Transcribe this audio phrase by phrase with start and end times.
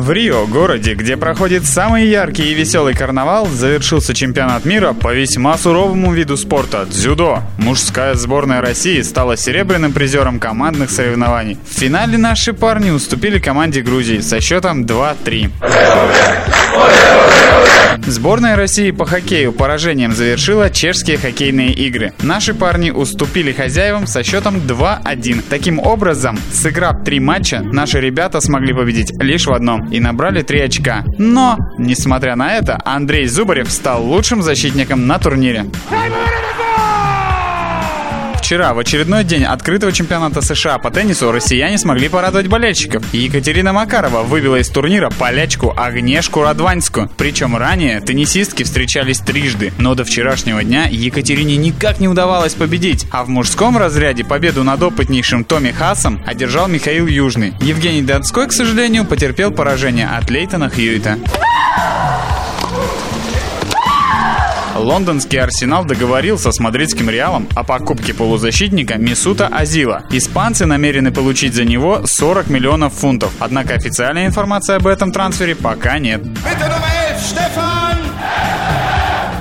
[0.00, 5.58] В Рио, городе, где проходит самый яркий и веселый карнавал, завершился чемпионат мира по весьма
[5.58, 7.42] суровому виду спорта– дзюдо.
[7.58, 11.58] Мужская сборная России стала серебряным призером командных соревнований.
[11.68, 15.50] В финале наши парни уступили команде Грузии со счетом 2-3.
[18.06, 22.14] Сборная России по хоккею поражением завершила чешские хоккейные игры.
[22.22, 25.44] Наши парни уступили хозяевам со счетом 2-1.
[25.48, 30.60] Таким образом, сыграв три матча, наши ребята смогли победить лишь в одном и набрали 3
[30.60, 31.04] очка.
[31.18, 35.66] Но, несмотря на это, Андрей Зубарев стал лучшим защитником на турнире.
[38.50, 43.04] Вчера, в очередной день открытого чемпионата США по теннису, россияне смогли порадовать болельщиков.
[43.14, 47.08] Екатерина Макарова выбила из турнира полячку Агнешку Радваньскую.
[47.16, 49.72] Причем ранее теннисистки встречались трижды.
[49.78, 53.06] Но до вчерашнего дня Екатерине никак не удавалось победить.
[53.12, 57.54] А в мужском разряде победу над опытнейшим Томми Хасом одержал Михаил Южный.
[57.60, 61.20] Евгений Донской, к сожалению, потерпел поражение от Лейтона Хьюита.
[64.80, 70.04] Лондонский Арсенал договорился с мадридским Реалом о покупке полузащитника Мисута Азила.
[70.10, 73.32] Испанцы намерены получить за него 40 миллионов фунтов.
[73.38, 76.22] Однако официальной информации об этом трансфере пока нет.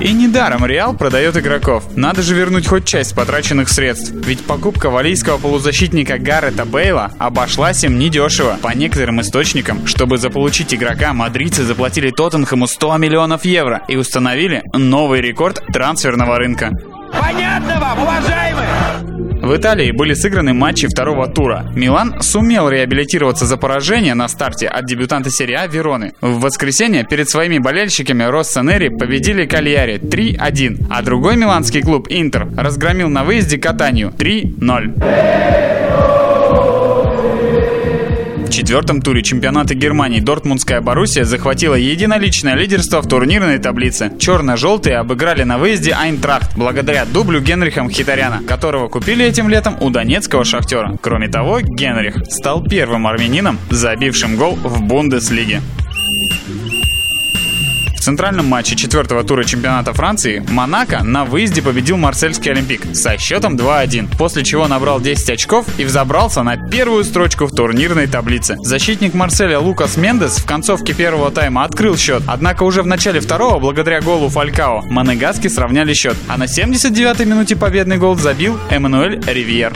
[0.00, 1.84] И недаром Реал продает игроков.
[1.96, 4.12] Надо же вернуть хоть часть потраченных средств.
[4.12, 8.58] Ведь покупка валийского полузащитника Гаррета Бейла обошлась им недешево.
[8.62, 15.20] По некоторым источникам, чтобы заполучить игрока, мадридцы заплатили Тоттенхэму 100 миллионов евро и установили новый
[15.20, 16.70] рекорд трансферного рынка.
[17.12, 18.27] Понятно вам, уважаемые?
[19.48, 21.72] В Италии были сыграны матчи второго тура.
[21.74, 26.12] Милан сумел реабилитироваться за поражение на старте от дебютанта серии А Вероны.
[26.20, 33.08] В воскресенье перед своими болельщиками Россонери победили Кальяри 3-1, а другой миланский клуб Интер разгромил
[33.08, 35.77] на выезде Катанию 3-0.
[38.58, 44.10] Четвертом туре чемпионата Германии Дортмундская Боруссия захватила единоличное лидерство в турнирной таблице.
[44.18, 50.44] Черно-желтые обыграли на выезде Айнтрахт благодаря дублю Генриха Мхитаряна, которого купили этим летом у донецкого
[50.44, 50.98] шахтера.
[51.00, 55.60] Кроме того, Генрих стал первым армянином, забившим гол в Бундеслиге.
[58.08, 64.16] Центральном матче четвертого тура чемпионата Франции Монако на выезде победил Марсельский Олимпик со счетом 2-1,
[64.16, 68.56] после чего набрал 10 очков и взобрался на первую строчку в турнирной таблице.
[68.60, 73.58] Защитник Марселя Лукас Мендес в концовке первого тайма открыл счет, однако уже в начале второго,
[73.58, 79.74] благодаря голу Фалькао, Монегаски сравняли счет, а на 79-й минуте победный гол забил Эммануэль Ривьер.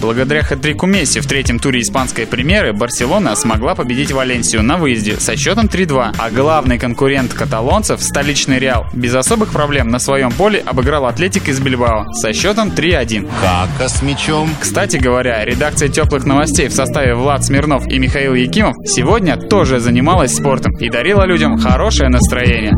[0.00, 5.36] Благодаря хэт-трику Месси в третьем туре испанской премьеры Барселона смогла победить Валенсию на выезде со
[5.36, 11.06] счетом 3-2, а главный конкурент каталонцев, столичный Реал, без особых проблем на своем поле обыграл
[11.06, 13.28] Атлетик из Бильбао со счетом 3-1.
[13.40, 14.48] Кака с мячом.
[14.60, 20.36] Кстати говоря, редакция теплых новостей в составе Влад Смирнов и Михаил Якимов сегодня тоже занималась
[20.36, 22.72] спортом и дарила людям хорошее настроение.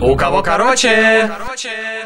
[0.00, 1.28] У кого короче?
[1.28, 1.97] короче.